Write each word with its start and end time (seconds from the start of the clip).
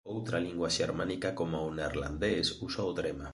Outra 0.13 0.43
lingua 0.45 0.73
xermánica 0.77 1.29
coma 1.39 1.65
o 1.67 1.69
neerlandés 1.77 2.47
usa 2.67 2.81
o 2.89 2.91
trema. 2.99 3.27